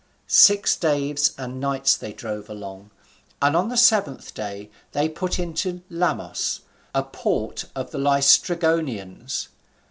[0.25, 2.89] Six days and nights they drove along,
[3.39, 6.61] and on the seventh day they put into Lamos,
[6.95, 9.49] a port of the Laestrygonians.